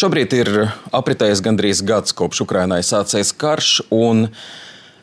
[0.00, 0.48] Šobrīd ir
[0.96, 4.30] apritējis gandrīz gads kopš Ukrainai sācies karš, un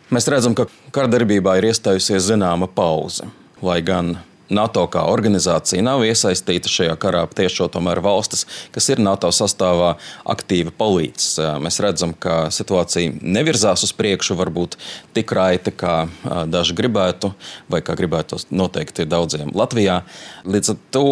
[0.09, 3.27] mēs redzam, ka kardarbībā ir iestājusies zināma pauze.
[3.61, 4.15] Lai gan
[4.49, 8.45] NATO kā organizācija nav iesaistīta šajā karā, tiešo tomēr valstis,
[8.75, 9.95] kas ir NATO sastāvā,
[10.27, 11.27] aktīvi palīdz.
[11.63, 14.77] Mēs redzam, ka situācija nevirzās uz priekšu, varbūt
[15.17, 16.07] tik raiti, kā
[16.47, 17.33] daži gribētu,
[17.71, 20.01] vai kā gribētu noteikti daudziem Latvijā.
[20.47, 21.05] Līdz ar to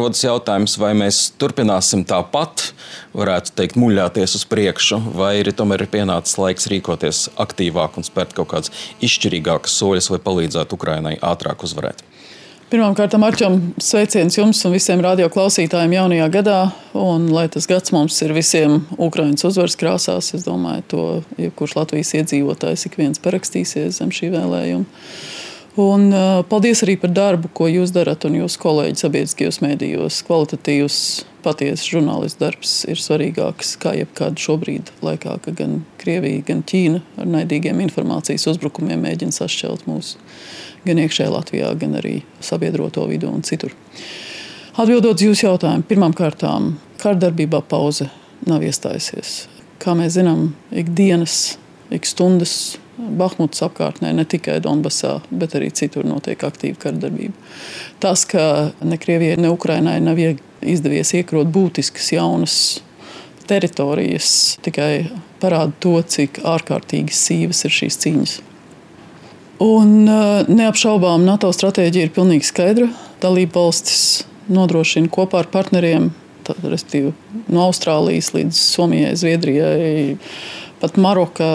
[0.00, 2.70] rodas jautājums, vai mēs turpināsim tāpat,
[3.14, 8.34] varētu teikt, muļāties uz priekšu, vai arī tomēr ir pienācis laiks rīkoties aktīvāk un spērt
[8.36, 12.04] kaut kādas izšķirīgākas soļus, lai palīdzētu Ukrainai ātrāk uzvarēt.
[12.70, 16.58] Pirmkārt, Arčam, sveiciens jums un visiem radioklausītājiem jaunajā gadā.
[16.94, 21.06] Un, lai tas gads mums ir visiem Ukraiņas uzvaras krāsās, es domāju, to
[21.42, 24.86] jebkurš Latvijas iedzīvotājs ik viens parakstīsies zem šī vēlējuma.
[25.80, 30.22] Un, uh, paldies arī par darbu, ko jūs darat un jūsu kolēģi sabiedriskajos mēdījos.
[30.30, 31.02] Kvalitatīvs,
[31.42, 37.30] patiesa žurnālists darbs ir svarīgāks kā jebkad šobrīd, laikā, kad gan Krievija, gan Ķīna ar
[37.34, 40.22] naidīgiem informācijas uzbrukumiem mēģina sašķelt mūsu
[40.86, 43.74] gan iekšējā Latvijā, gan arī sabiedroto vidū un citur.
[44.80, 46.44] Atbildot jūsu jautājumu, pirmkārt,
[47.02, 48.08] kārdarbībā pauze
[48.48, 49.48] nav iestājusies.
[49.80, 51.56] Kā mēs zinām, ikdienas,
[51.92, 57.32] ik stundas Bahmutas apkārtnē, ne tikai Donbassā, bet arī citur notiek aktīva kardarbība.
[58.02, 58.42] Tas, ka
[58.84, 62.58] ne Krievijai, ne Ukrainai nav izdevies iekrot būtiskas jaunas
[63.48, 65.08] teritorijas, tikai
[65.40, 68.36] parāda to, cik ārkārtīgi sīvas ir šīs cīņas.
[69.60, 72.86] Un uh, neapšaubām NATO stratēģija ir pilnīgi skaidra.
[73.20, 76.08] Dalība valstis nodrošina kopā ar partneriem,
[76.46, 77.12] tad, respektīvi
[77.52, 80.16] no Austrālijas līdz Somijai, Zviedrijai,
[80.80, 81.50] pat Maroka,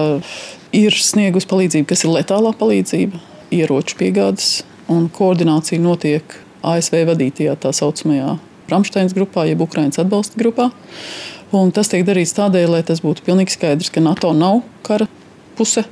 [0.75, 3.22] ir sniegusi palīdzību, kas ir letālā palīdzība,
[3.56, 4.59] ieroču piegādes
[4.92, 8.38] un koordinācija notiek ASV vadītajā tā saucamajā
[8.69, 10.69] Ramsteins grupā, jeb Ukraiņas atbalsta grupā.
[11.56, 15.09] Un tas tiek darīts tādēļ, lai tas būtu pilnīgi skaidrs, ka NATO nav kara
[15.58, 15.86] puse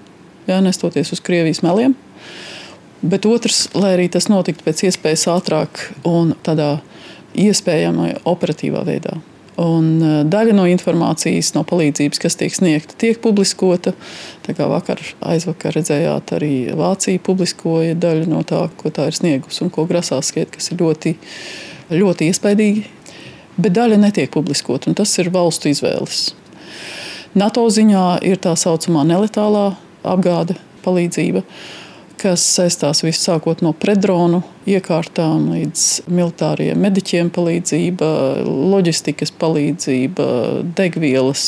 [0.49, 1.97] jā, nestoties uz Krievijas meliem.
[3.03, 6.77] Bet otrs, lai arī tas notiktu pēc iespējas ātrāk un tādā
[7.35, 9.17] iespējamā operatīvā veidā.
[9.59, 13.93] Un e, daļa no informācijas, no palīdzības, kas tiek sniegta, tiek publiskota.
[14.45, 19.65] Tā kā vakar, aizvakar redzējāt, arī Vācija publiskoja daļu no tā, ko tā ir sniegusi
[19.65, 21.13] un ko grasās skriet, kas ir ļoti,
[21.93, 22.87] ļoti iespaidīgi.
[23.59, 26.31] Bet daļa netiek publiskota, un tas ir valstu izvēles.
[27.37, 29.73] NATO ziņā ir tā saucamā neletālā
[30.05, 31.43] apgāde, palīdzība,
[32.23, 34.39] kas saistās visākot no predronu
[34.69, 38.07] iekārtām līdz militāriem mediķiem, palīdzība,
[38.47, 40.27] loģistikas palīdzība,
[40.77, 41.43] degvielas.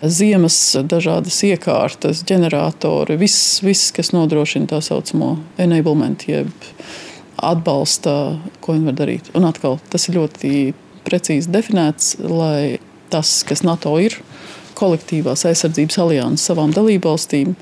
[0.00, 0.56] Ziemas
[0.88, 6.48] dažādas iekārtas, ģeneratori, viss, viss, kas nodrošina tā saucamo enablement, jeb
[7.36, 8.14] atbalsta,
[8.64, 9.28] ko viņi var darīt.
[9.36, 10.54] Un atkal, tas ir ļoti
[11.04, 12.80] precīzi definēts, lai
[13.12, 14.16] tas, kas NATO ir,
[14.80, 17.52] kolektīvās aizsardzības alianses savām dalībvalstīm.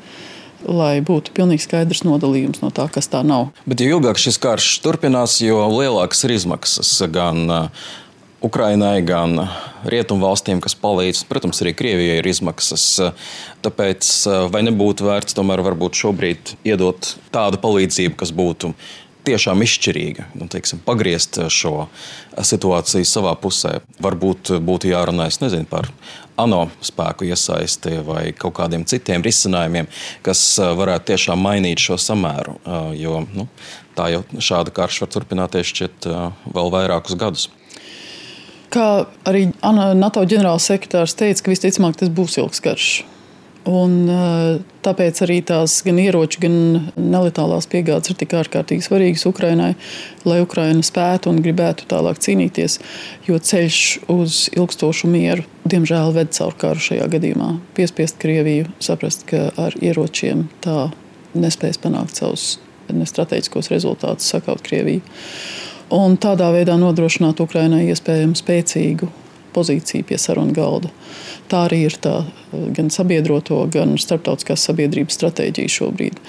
[0.66, 3.52] Lai būtu pilnīgi skaidrs nodalījums no tā, kas tā nav.
[3.68, 7.88] Bet, jo ilgāk šis karš turpinās, jo lielākas ir izmaksas gan uh,
[8.44, 9.38] Ukrainai, gan
[9.86, 11.24] rietumu valstīm, kas palīdz.
[11.30, 12.86] Protams, arī Krievijai ir izmaksas.
[13.62, 15.62] Tāpēc uh, vai nebūtu vērts tomēr
[16.02, 18.74] šobrīd iedot tādu palīdzību, kas būtu
[19.28, 20.30] tiešām izšķirīga.
[20.40, 21.86] Nu, teiksim, pagriezt šo
[22.34, 23.78] situāciju savā pusē.
[24.02, 25.90] Varbūt būtu jārunā nezinu, par
[26.38, 29.88] ANO spēku iesaisti vai kaut kādiem citiem risinājumiem,
[30.26, 32.56] kas varētu tiešām mainīt šo samēru.
[32.98, 33.48] Jo nu,
[33.98, 36.10] tā jau šāda karš var turpināties šķiet
[36.54, 37.48] vēl vairākus gadus.
[38.72, 42.88] Kā arī NATO ģenerālsekretārs teica, ka visticamāk tas būs ilgs karš.
[43.68, 46.54] Un, eh, tāpēc arī tās gan ieroči, gan
[46.96, 49.74] neletālās piegādes ir tik ārkārtīgi svarīgas Ukraiņai,
[50.24, 52.78] lai Ukraiņa spētu un gribētu tālāk cīnīties.
[53.28, 53.80] Jo ceļš
[54.14, 57.50] uz ilgstošu mieru, diemžēl, ved caur karu šajā gadījumā.
[57.76, 60.88] Piespiest Krieviju saprast, ka ar ieročiem tā
[61.36, 62.56] nespēs panākt savus
[62.88, 65.04] strateģiskos rezultātus, sakaut Krieviju.
[65.92, 69.08] Un tādā veidā nodrošināt Ukraiņai iespējami spēcīgu
[69.56, 70.90] pozīciju pie sarunu galda.
[71.48, 72.20] Tā arī ir tā
[72.76, 76.20] gan sabiedroto, gan starptautiskās sabiedrības stratēģija šobrīd.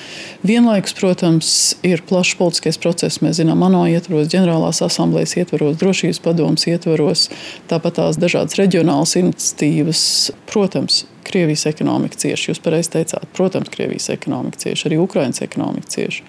[0.47, 1.51] Vienlaikus, protams,
[1.83, 3.19] ir plašs politiskais process.
[3.23, 7.27] Mēs zinām, ANO ietvaros, ģenerālās asamblejas ietvaros, drošības padomus ietvaros,
[7.71, 10.03] tāpat tās dažādas reģionālas iniciatīvas.
[10.49, 12.49] Protams, Krievijas ekonomika cieši.
[12.49, 16.23] Jūs pareizi teicāt, protams, Krievijas ekonomika cieši, arī Ukraiņas ekonomika cieši.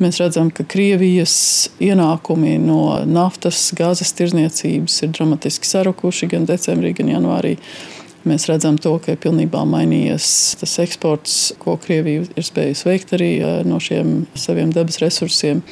[0.00, 1.34] Mēs redzam, ka Krievijas
[1.82, 7.58] ienākumi no naftas, gāzes tirzniecības ir dramatiski sarukuši gan decembrī, gan janvārī.
[8.28, 10.24] Mēs redzam, to, ka ir pilnībā mainījies
[10.60, 13.30] tas eksports, ko Krievija ir spējusi veikt arī
[13.64, 15.62] no šiem saviem dabas resursiem.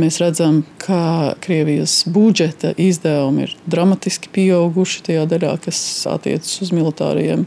[0.00, 5.78] Mēs redzam, ka Krievijas budžeta izdevumi ir dramatiski pieauguši tajā daļā, kas
[6.10, 7.46] attiecas uz militāriem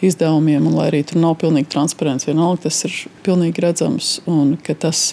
[0.00, 0.64] izdevumiem.
[0.64, 4.16] Un, lai arī tur nav pilnīgi transparents, vienalga tas ir pilnīgi redzams.
[4.24, 5.10] Un, tas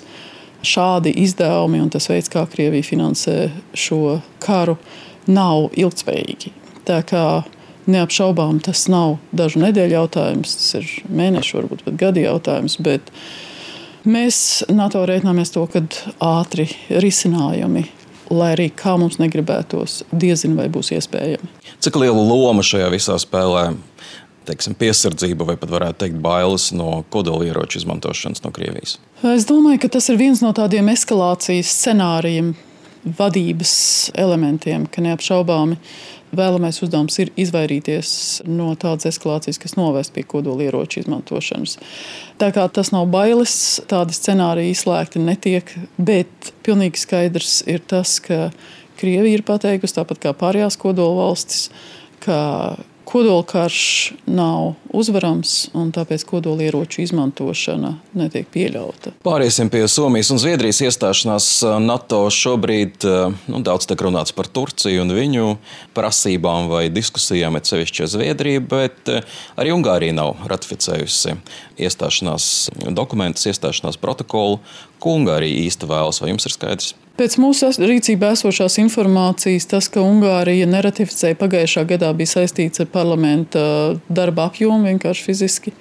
[0.64, 3.40] šādi izdevumi un tas veids, kā Krievija finansē
[3.76, 4.80] šo karu,
[5.28, 6.56] nav ilgspējīgi.
[6.88, 7.26] Tā kā
[7.90, 12.78] Neapšaubām tas nav dažu nedēļu jautājums, tas ir mēnešu, varbūt pat gadu jautājums.
[12.84, 13.10] Bet
[14.06, 15.82] mēs NATO reiķināmies to, ka
[16.22, 17.88] ātri risinājumi,
[18.32, 21.50] lai arī kā mums negribētos, diezin vai būs iespējami.
[21.82, 23.72] Cik liela loma šajā visā spēlē?
[24.46, 28.98] Teiksim, piesardzība vai pat varētu teikt bailes no kodolieroču izmantošanas no Krievijas?
[29.26, 32.56] Es domāju, ka tas ir viens no tādiem eskalācijas scenārijiem,
[33.18, 33.74] vadības
[34.18, 35.78] elementiem, ka neapšaubāmi
[36.32, 38.12] Vēlamais uzdevums ir izvairīties
[38.48, 41.78] no tādas eskalācijas, kas novest pie kodolieroču izmantošanas.
[42.40, 43.56] Tā kā tas nav bailes,
[43.92, 48.50] tādi scenāriji izslēgti netiek, bet pilnīgi skaidrs ir tas, ka
[49.02, 51.70] Krievija ir pateikusi, tāpat kā pārējās kodolvalstis,
[52.22, 52.38] ka
[53.12, 59.12] Kodolkarš nav uzvarams, un tāpēc kodolieroču izmantošana netiek pieļauta.
[59.26, 61.50] Pāriesim pie Somijas un Zviedrijas iestāšanās
[61.84, 62.22] NATO.
[62.32, 63.04] Šobrīd
[63.52, 65.50] nu, daudz tiek runāts par Turciju un viņu
[65.98, 69.12] prasībām vai diskusijām, et sevišķi Zviedrija, bet
[69.60, 71.36] arī Ungārija nav ratificējusi
[71.84, 72.48] iestāšanās
[72.96, 74.64] dokumentus, iestāšanās protokolu.
[75.04, 76.96] Ko Ungārija īsti vēlas, vai jums ir skaidrs?
[77.22, 83.62] Pēc mūsu rīcībā esošās informācijas, tas, ka Ungārija neratificēja pagājušā gadā, bija saistīts ar parlamenta
[84.10, 85.76] darba apjomu vienkārši fiziski.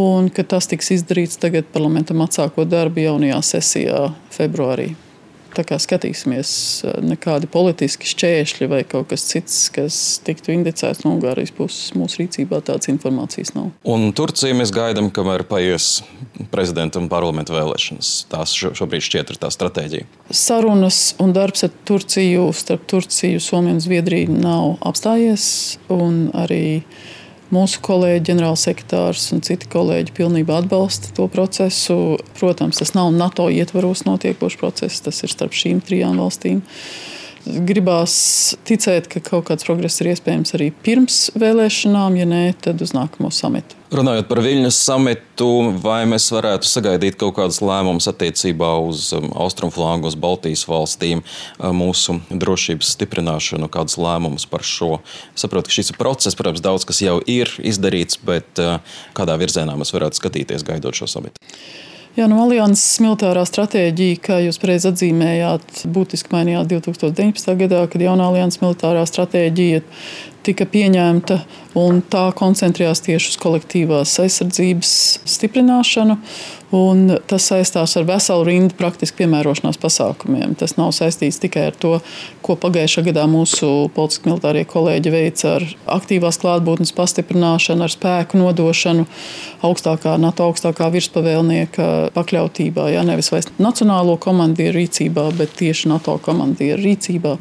[0.00, 4.94] Un ka tas tiks izdarīts tagad parlamentam atsākot darbu jaunajā sesijā, februārī.
[5.52, 6.50] Tā kā skatīsimies,
[6.88, 11.92] eh, nekādi politiski šķēršļi vai kaut kas cits, kas tiktu indicēts no Ungārijas puses.
[11.98, 13.70] Mūsu rīcībā tādas informācijas nav.
[13.84, 16.02] Un Turcija mēs gaidām, kamēr paies
[16.50, 18.12] prezidenta un parlamenta vēlēšanas.
[18.32, 20.08] Tās šobrīd šķiet ir tā stratēģija.
[20.32, 25.50] Sarunas un darbs ar Turciju, starp Turciju, Somiju un Zviedriju nav apstājies.
[25.92, 26.82] Arī
[27.52, 32.16] Mūsu kolēģi, ģenerālsekretārs un citi kolēģi pilnībā atbalsta to procesu.
[32.38, 36.62] Protams, tas nav NATO ietvaros notiekošs process, tas ir starp šīm trijām valstīm.
[37.42, 38.14] Gribās
[38.68, 43.32] ticēt, ka kaut kāds progress ir iespējams arī pirms vēlēšanām, ja nē, tad uz nākamo
[43.34, 43.78] samitu.
[43.92, 45.48] Runājot par Viļņas samitu,
[45.82, 51.20] vai mēs varētu sagaidīt kaut kādus lēmumus attiecībā uz um, austrumflāgu, uz Baltijas valstīm,
[51.58, 54.94] um, mūsu drošības stiprināšanu, kādus lēmumus par šo?
[55.34, 58.78] Es saprotu, ka šis ir process, protams, daudz kas jau ir izdarīts, bet uh,
[59.18, 61.42] kādā virzienā mēs varētu skatīties gaidot šo samitu?
[62.12, 67.54] Jā, nu, alianses militārā stratēģija, kā jūs pareizi atzīmējāt, būtiski mainījās 2019.
[67.62, 69.80] gadā, kad jaunā alianses militārā stratēģija
[70.44, 71.38] tika pieņemta,
[71.80, 74.92] un tā koncentrējās tieši uz kolektīvās aizsardzības
[75.38, 76.18] stiprināšanu.
[76.72, 80.54] Tas saistās ar veselu rindu praktiski piemērošanās pasākumiem.
[80.56, 81.98] Tas nav saistīts tikai ar to,
[82.40, 85.66] ko pagājušā gadā mūsu politiski militārie kolēģi veica ar
[85.98, 89.04] aktīvās klātbūtnes pastiprināšanu, ar spēku nodošanu
[89.68, 92.88] augstākā NATO augstākā virspavēlnieka pakļautībā.
[92.94, 97.34] Jā, nevis vairs nacionālo komandieru rīcībā, bet tieši NATO komandieru rīcībā.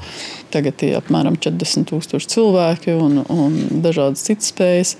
[0.51, 4.97] Tagad ir apmēram 40 tūkstoši cilvēki un, un dažādas citas spējas.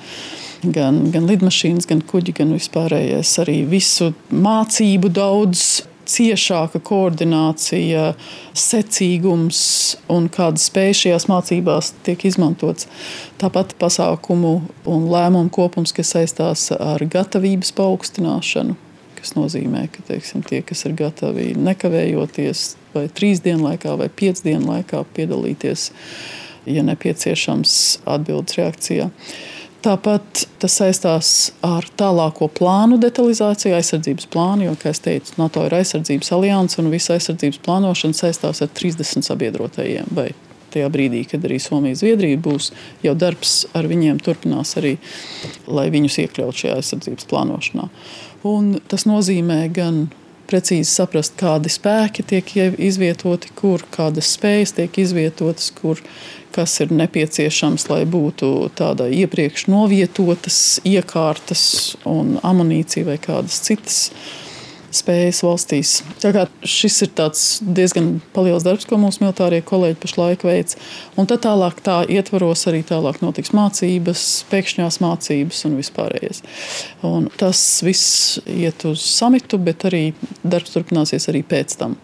[0.62, 5.81] Gan, gan lidmašīnas, gan kuģi, gan vispārējais arī visu mācību daudz
[6.12, 8.12] ciešāka koordinācija,
[8.58, 9.62] secīgums
[10.12, 12.86] un kāda spēja šajās mācībās tiek izmantots.
[13.42, 14.54] Tāpat pasākumu
[14.90, 18.75] un lēmumu kopums, kas saistās ar gatavības paaugstināšanu,
[19.18, 24.46] kas nozīmē, ka teiksim, tie, kas ir gatavi nekavējoties vai trīs dienu laikā, vai piecu
[24.50, 25.89] dienu laikā piedalīties,
[26.70, 27.74] ja nepieciešams,
[28.06, 29.10] atbildes reakcijā.
[29.81, 31.29] Tāpat tas saistās
[31.65, 36.91] ar tālāko plānu detalizāciju, aizsardzības plānu, jo, kā jau teicu, NATO ir aizsardzības alianse un
[36.93, 40.11] visa aizsardzības plānošana saistās ar 30 sabiedrotajiem.
[40.13, 40.27] Vai
[40.71, 42.69] tajā brīdī, kad arī Somija, Zviedrija būs,
[43.01, 44.95] jau darbs ar viņiem turpinās arī,
[45.65, 47.89] lai viņus iekļautu šajā aizsardzības plānošanā.
[48.47, 50.05] Un tas nozīmē gan
[50.51, 56.01] precīzi saprast, kādi spēki tiek izvietoti, kur kādas spējas tiek izvietotas, kur
[56.51, 61.63] kas ir nepieciešams, lai būtu tāda iepriekš novietotas iekārtas
[62.10, 64.01] un amunīcija vai kādas citas
[64.95, 65.93] spējas valstīs.
[66.67, 67.13] Šis ir
[67.62, 70.75] diezgan liels darbs, ko mūsu militārie kolēģi pašlaik veic.
[71.19, 76.43] Un tad tālāk tā ietvaros arī tālāk notiks mācības, pēkšņās mācības un vispārējais.
[77.07, 80.05] Un tas viss iet uz samitu, bet arī
[80.43, 81.98] darbs turpināsies arī pēc tam.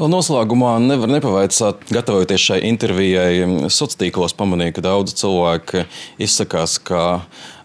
[0.00, 5.82] Vēl noslēgumā nevar nepavaicāt, gatavojoties šai intervijai, sociālos tīklos pamanīju, ka daudzi cilvēki
[6.24, 7.02] izsakās, ka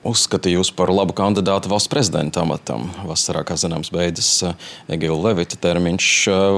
[0.05, 2.88] uzskata jūs par labu kandidātu valsts prezidenta amatam.
[3.07, 4.55] Vasarā, kā zināms, beidzas
[4.91, 6.09] Egila Levita termiņš.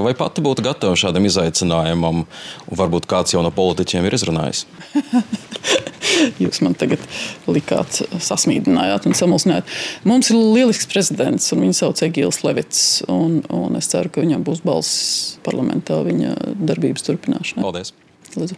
[0.04, 4.64] Vai pati būtu gatava šādam izaicinājumam, un varbūt kāds jau no politiķiem ir izrunājis?
[6.42, 7.02] Jūs man tagad
[7.50, 9.70] likāt, sasmīdinājāt un samulsinājāt.
[10.08, 12.82] Mums ir lielisks prezidents, un viņu sauc Egīls Levits.
[13.12, 17.64] Un, un es ceru, ka viņam būs balss parlamentā viņa darbības turpināšanai.
[17.64, 17.94] Paldies!
[18.36, 18.56] Lūdzu.